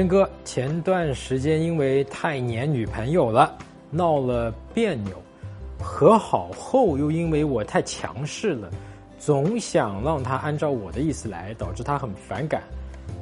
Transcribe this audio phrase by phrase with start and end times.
[0.00, 3.54] 真哥，前段时间因为太黏女朋友了，
[3.90, 5.12] 闹了别扭，
[5.78, 8.70] 和好后又因为我太强势了，
[9.18, 12.62] 总想让她按照我的意思来，导致她很反感，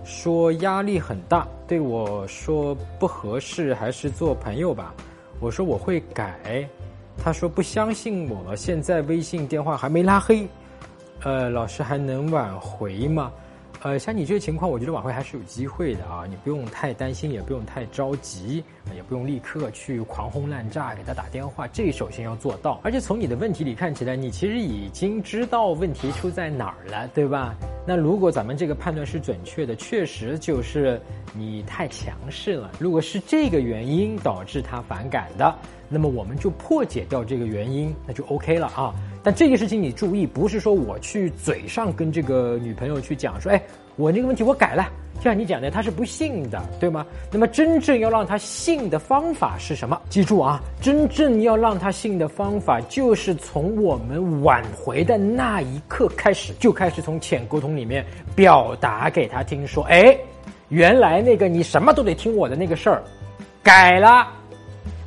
[0.05, 4.95] 说压力很大，对我说不合适，还是做朋友吧。
[5.41, 6.65] 我说我会改，
[7.21, 10.47] 她说不相信我了，现在微信电话还没拉黑，
[11.25, 13.33] 呃，老师还能挽回吗？
[13.83, 22.81] 呃，像你这个情况，我觉得挽回还是有机会的啊，你不用太担心，也不用太着急，也不用立刻去狂轰滥炸给他打电话，这首先要做到。
[22.83, 27.55] 而且从你的问题里看起来，你其实已经知道问题出在哪儿了，对吧？
[27.87, 31.01] 那如果咱们这个判断是准确的，确实就是
[31.33, 32.73] 你太强势了。
[32.81, 35.55] 如果是这个原因导致他反感的，
[35.89, 38.93] 那么我们就破解掉这个原因，那就 OK 了啊。
[39.23, 43.63] 但这件事情你注意，不是说我去嘴上跟这个女朋友去讲说，哎，
[43.97, 47.05] 我那个问题我改了，就像你讲的，她是不信的，对吗？
[47.31, 50.01] 那么真正要让她信的方法是什么？
[50.09, 60.17] 记住啊，真正要让她信的方法，就是从我们挽回的那一刻开始，就开始从浅沟通里面表达给她听，说，哎，
[60.69, 63.03] 原来那个你什么都得听我的那个事儿，
[63.63, 64.29] 改了。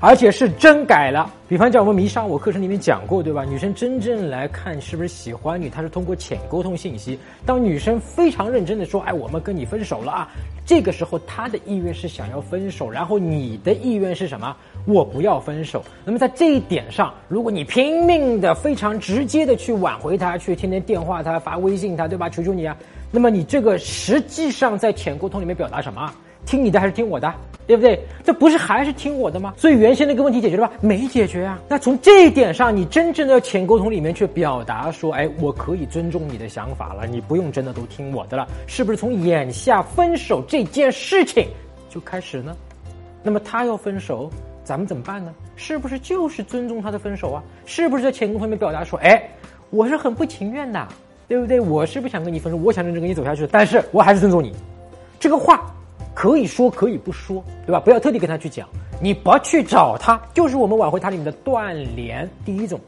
[0.04, 3.46] 而且是真改了，比方讲我们迷上我课程里面讲过，对吧？
[3.46, 7.20] 女生真正来看是不是喜欢你，她是通过浅沟通信息。
[7.46, 10.28] 当女生非常认真的说：“哎，我们跟你分手了啊！”
[10.66, 14.56] 这个时候她的意愿是想要分手，然后你的意愿是什么？
[14.88, 15.84] 我不要分手。
[16.04, 22.28] 那么在这一点上，如果你拼命的、非常直接的去挽回她，去天天电话她、发微信她，对吧？
[22.28, 22.76] 求求你啊！
[23.12, 26.12] 那么你这个实际上在浅沟通里面表达什么？
[26.52, 27.34] 听你的还是听我的？
[27.66, 27.98] 对不对？
[28.22, 29.54] 这不是还是听我的吗？
[29.56, 30.74] 所以原先那个问题解决了吧？
[30.82, 31.58] 没解决啊。
[31.70, 38.98] 那从这一点上，你真正的浅沟通里面去表达说，哎，我可以尊重你的想法了，你不用真的都听我的了，是不是？
[38.98, 41.48] 从眼下分手这件事情
[41.90, 42.54] 就开始呢？
[43.24, 44.30] 那么他要分手，
[44.66, 45.34] 咱们怎么办呢？
[45.56, 47.42] 是不是就是尊重他的分手啊？
[47.66, 49.24] 是不是在浅沟通里面表达说，哎，
[49.70, 50.86] 我是很不情愿的，
[51.30, 51.58] 对不对？
[51.58, 54.54] 我是不想跟你分手，我想认真跟你走下去，但是我还是尊重你，
[55.20, 55.74] 这个话。
[56.22, 57.80] 可以说可以不说，对吧？
[57.80, 58.70] 不要特地跟他去讲，
[59.02, 62.30] 你不去找他，就是我们挽回他里面的断联。
[62.46, 62.80] 第一种，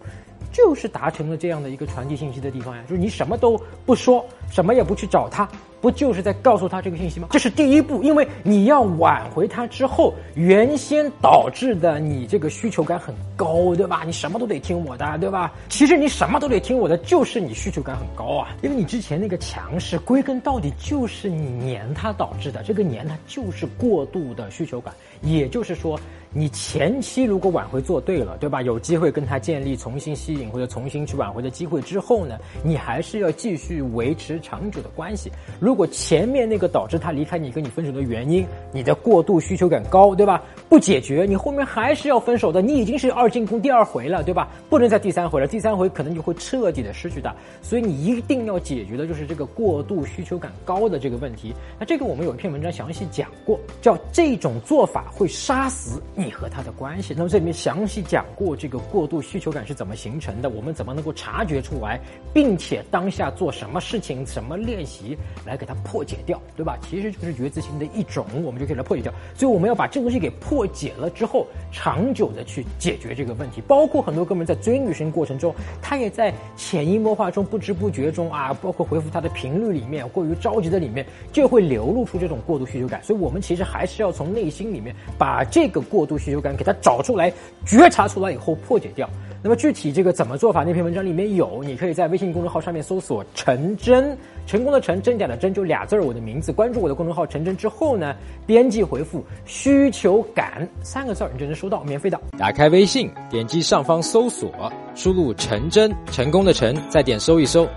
[0.51, 5.49] 就是达成了这样的一个传递信息的地方呀，就是你什么都不说，什么也不去找他。
[5.83, 7.27] 不就是在告诉他这个信息吗？
[7.29, 14.03] 这是第一步，因为你要挽回他之后，原先导致的你这个需求感很高，对吧？
[14.05, 15.51] 你什么都得听我的，对吧？
[15.67, 22.63] 其实你什么都得听我的，就是你需求感很高啊，因为你之前那个强势，归根到底就是你黏他导致的。
[22.63, 25.99] 这个黏他就是过度的需求感，也就是说，
[26.31, 28.61] 你前期如果挽回做对了，对吧？
[28.61, 35.29] 有机会跟他建立重新吸引或者重新去挽回的机会之后呢，你还是要继续维持长久的关系。
[35.59, 40.39] 如如果前面那个导致他离开你、跟你分手的原因，你的过度需求感高，对吧？
[40.69, 42.61] 不解决，你后面还是要分手的。
[42.61, 44.51] 你已经是二进宫第二回了，对吧？
[44.69, 47.33] 不能再第三回了，第三回可能就会彻底的失去他。
[47.63, 51.55] 所以你一定要解决的就是这个过度需求感高的这个问题。
[51.79, 57.15] 那这个我们有一篇文章详细讲过，叫这种做法会杀死你和他的关系。
[57.17, 61.99] 那么这里面详细讲过这个过度需求感是怎么形成的，我们怎么能够察觉出来，
[62.31, 65.57] 并且当下做什么事情、什么练习来。
[65.63, 66.77] 给它破解掉，对吧？
[66.81, 69.13] 其实就是觉知心的一种，我们就可以来破解掉。
[69.33, 73.61] 所以我们要把这个东西给破解了之后，长久的去解决这个问题。
[73.61, 83.01] 包括很多哥们在追女生过程中，他也在潜移默化中、不知不觉中啊，包括回复他的频率里面，过于着急的里面，就会流露出这种过度需求感。
[83.01, 87.31] 所以我们其实还是要从内心里面把这个过度需求感给它找出来、
[87.65, 89.09] 觉察出来以后破解掉。
[89.43, 90.63] 那么具体这个怎么做法？
[90.63, 94.17] 那篇文章里面有，你可以在微信公众号上面搜索“陈真”，
[94.47, 95.53] 成功的成，真假的真。
[95.53, 98.15] 就俩字儿，我的名字，关注我的公众号陈真之后呢，
[98.45, 102.17] 编辑回复“需求感”三个字儿，你就能收到免费的。
[102.39, 104.49] 打开微信，点击上方搜索，
[104.95, 107.67] 输入“陈真”，成功的陈，再点搜一搜，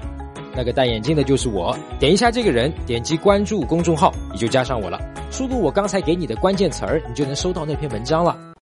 [0.55, 5.00] 那个戴眼镜的就是我，点一下这个人，点击关注公众号，你就加上我了。
[5.32, 8.56] 输入我刚才给你的关键词儿，你就能收到那篇文章了。